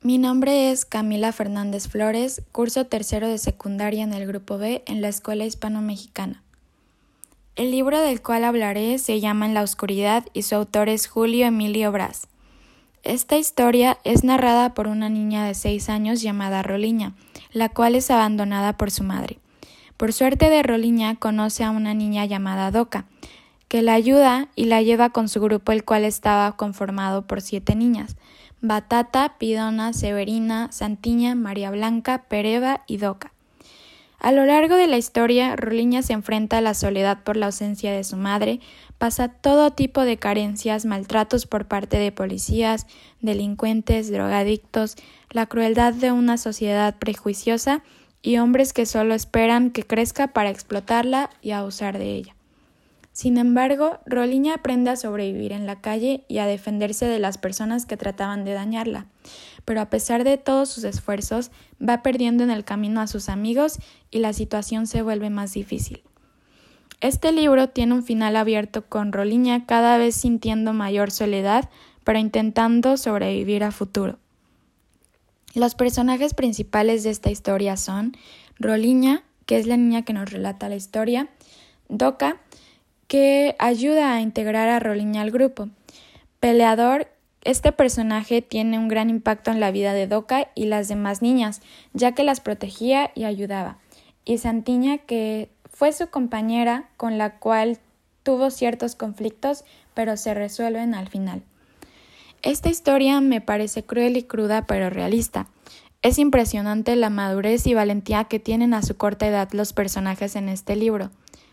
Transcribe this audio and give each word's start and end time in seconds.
Mi 0.00 0.16
nombre 0.16 0.70
es 0.70 0.84
Camila 0.84 1.32
Fernández 1.32 1.88
Flores, 1.88 2.42
curso 2.52 2.84
tercero 2.86 3.26
de 3.26 3.36
secundaria 3.36 4.04
en 4.04 4.12
el 4.12 4.28
Grupo 4.28 4.56
B 4.56 4.84
en 4.86 5.02
la 5.02 5.08
Escuela 5.08 5.44
Hispano-Mexicana. 5.44 6.40
El 7.56 7.72
libro 7.72 8.00
del 8.00 8.22
cual 8.22 8.44
hablaré 8.44 8.98
se 8.98 9.18
llama 9.18 9.46
En 9.46 9.54
la 9.54 9.64
Oscuridad 9.64 10.24
y 10.32 10.42
su 10.42 10.54
autor 10.54 10.88
es 10.88 11.08
Julio 11.08 11.46
Emilio 11.46 11.90
Brás. 11.90 12.28
Esta 13.02 13.38
historia 13.38 13.98
es 14.04 14.22
narrada 14.22 14.72
por 14.72 14.86
una 14.86 15.08
niña 15.08 15.44
de 15.44 15.54
seis 15.54 15.88
años 15.88 16.22
llamada 16.22 16.62
Roliña, 16.62 17.14
la 17.50 17.68
cual 17.68 17.96
es 17.96 18.08
abandonada 18.12 18.76
por 18.76 18.92
su 18.92 19.02
madre. 19.02 19.40
Por 19.96 20.12
suerte 20.12 20.48
de 20.48 20.62
Roliña 20.62 21.16
conoce 21.16 21.64
a 21.64 21.72
una 21.72 21.92
niña 21.92 22.24
llamada 22.24 22.70
Doca, 22.70 23.06
que 23.68 23.82
la 23.82 23.92
ayuda 23.92 24.48
y 24.56 24.64
la 24.64 24.82
lleva 24.82 25.10
con 25.10 25.28
su 25.28 25.40
grupo 25.40 25.72
el 25.72 25.84
cual 25.84 26.04
estaba 26.04 26.56
conformado 26.56 27.26
por 27.26 27.42
siete 27.42 27.74
niñas. 27.74 28.16
Batata, 28.60 29.36
Pidona, 29.38 29.92
Severina, 29.92 30.72
Santiña, 30.72 31.34
María 31.34 31.70
Blanca, 31.70 32.24
Pereva 32.28 32.82
y 32.86 32.96
Doca. 32.96 33.32
A 34.18 34.32
lo 34.32 34.44
largo 34.46 34.74
de 34.74 34.88
la 34.88 34.96
historia, 34.96 35.54
Roliña 35.54 36.02
se 36.02 36.12
enfrenta 36.12 36.58
a 36.58 36.60
la 36.60 36.74
soledad 36.74 37.22
por 37.22 37.36
la 37.36 37.46
ausencia 37.46 37.92
de 37.92 38.02
su 38.02 38.16
madre, 38.16 38.58
pasa 38.98 39.28
todo 39.28 39.70
tipo 39.70 40.02
de 40.02 40.16
carencias, 40.16 40.86
maltratos 40.86 41.46
por 41.46 41.66
parte 41.66 41.98
de 41.98 42.10
policías, 42.10 42.88
delincuentes, 43.20 44.10
drogadictos, 44.10 44.96
la 45.30 45.46
crueldad 45.46 45.94
de 45.94 46.10
una 46.10 46.36
sociedad 46.36 46.96
prejuiciosa 46.98 47.84
y 48.20 48.38
hombres 48.38 48.72
que 48.72 48.86
solo 48.86 49.14
esperan 49.14 49.70
que 49.70 49.84
crezca 49.84 50.28
para 50.28 50.50
explotarla 50.50 51.30
y 51.40 51.52
abusar 51.52 51.96
de 51.96 52.16
ella. 52.16 52.37
Sin 53.18 53.36
embargo, 53.36 53.98
Roliña 54.06 54.54
aprende 54.54 54.90
a 54.90 54.96
sobrevivir 54.96 55.50
en 55.50 55.66
la 55.66 55.80
calle 55.80 56.22
y 56.28 56.38
a 56.38 56.46
defenderse 56.46 57.04
de 57.06 57.18
las 57.18 57.36
personas 57.36 57.84
que 57.84 57.96
trataban 57.96 58.44
de 58.44 58.52
dañarla, 58.52 59.06
pero 59.64 59.80
a 59.80 59.90
pesar 59.90 60.22
de 60.22 60.36
todos 60.36 60.68
sus 60.68 60.84
esfuerzos, 60.84 61.50
va 61.82 62.04
perdiendo 62.04 62.44
en 62.44 62.50
el 62.50 62.64
camino 62.64 63.00
a 63.00 63.08
sus 63.08 63.28
amigos 63.28 63.80
y 64.12 64.20
la 64.20 64.32
situación 64.32 64.86
se 64.86 65.02
vuelve 65.02 65.30
más 65.30 65.52
difícil. 65.52 66.04
Este 67.00 67.32
libro 67.32 67.70
tiene 67.70 67.94
un 67.94 68.04
final 68.04 68.36
abierto 68.36 68.86
con 68.88 69.12
Roliña 69.12 69.66
cada 69.66 69.98
vez 69.98 70.14
sintiendo 70.14 70.72
mayor 70.72 71.10
soledad, 71.10 71.70
pero 72.04 72.20
intentando 72.20 72.96
sobrevivir 72.96 73.64
a 73.64 73.72
futuro. 73.72 74.20
Los 75.56 75.74
personajes 75.74 76.34
principales 76.34 77.02
de 77.02 77.10
esta 77.10 77.32
historia 77.32 77.76
son 77.76 78.16
Roliña, 78.60 79.24
que 79.44 79.58
es 79.58 79.66
la 79.66 79.76
niña 79.76 80.04
que 80.04 80.12
nos 80.12 80.30
relata 80.30 80.68
la 80.68 80.76
historia, 80.76 81.28
Doca, 81.88 82.36
que 83.08 83.56
ayuda 83.58 84.14
a 84.14 84.20
integrar 84.20 84.68
a 84.68 84.78
Roliña 84.78 85.22
al 85.22 85.30
grupo. 85.30 85.68
Peleador, 86.40 87.08
este 87.42 87.72
personaje 87.72 88.42
tiene 88.42 88.78
un 88.78 88.88
gran 88.88 89.10
impacto 89.10 89.50
en 89.50 89.60
la 89.60 89.70
vida 89.70 89.94
de 89.94 90.06
Doca 90.06 90.50
y 90.54 90.66
las 90.66 90.88
demás 90.88 91.22
niñas, 91.22 91.62
ya 91.94 92.12
que 92.12 92.22
las 92.22 92.40
protegía 92.40 93.10
y 93.14 93.24
ayudaba. 93.24 93.78
Y 94.24 94.38
Santiña, 94.38 94.98
que 94.98 95.48
fue 95.72 95.92
su 95.92 96.08
compañera 96.08 96.90
con 96.96 97.16
la 97.16 97.38
cual 97.38 97.78
tuvo 98.22 98.50
ciertos 98.50 98.94
conflictos, 98.94 99.64
pero 99.94 100.16
se 100.18 100.34
resuelven 100.34 100.94
al 100.94 101.08
final. 101.08 101.42
Esta 102.42 102.68
historia 102.68 103.20
me 103.20 103.40
parece 103.40 103.84
cruel 103.84 104.16
y 104.16 104.22
cruda, 104.22 104.66
pero 104.66 104.90
realista. 104.90 105.48
Es 106.02 106.18
impresionante 106.18 106.94
la 106.94 107.10
madurez 107.10 107.66
y 107.66 107.74
valentía 107.74 108.24
que 108.24 108.38
tienen 108.38 108.74
a 108.74 108.82
su 108.82 108.96
corta 108.96 109.26
edad 109.26 109.48
los 109.52 109.72
personajes 109.72 110.36
en 110.36 110.48
este 110.48 110.76
libro. 110.76 111.10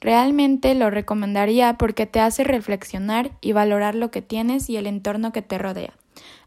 Realmente 0.00 0.74
lo 0.74 0.90
recomendaría 0.90 1.76
porque 1.76 2.06
te 2.06 2.20
hace 2.20 2.44
reflexionar 2.44 3.32
y 3.40 3.52
valorar 3.52 3.94
lo 3.94 4.10
que 4.10 4.22
tienes 4.22 4.70
y 4.70 4.76
el 4.76 4.86
entorno 4.86 5.32
que 5.32 5.42
te 5.42 5.58
rodea, 5.58 5.94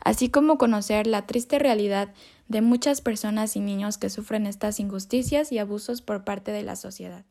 así 0.03 0.30
como 0.30 0.57
conocer 0.57 1.05
la 1.05 1.27
triste 1.27 1.59
realidad 1.59 2.13
de 2.47 2.61
muchas 2.61 3.02
personas 3.02 3.55
y 3.55 3.59
niños 3.59 3.97
que 3.97 4.09
sufren 4.09 4.45
estas 4.45 4.79
injusticias 4.79 5.52
y 5.52 5.59
abusos 5.59 6.02
por 6.02 6.23
parte 6.23 6.52
de 6.52 6.63
la 6.63 6.75
sociedad. 6.75 7.25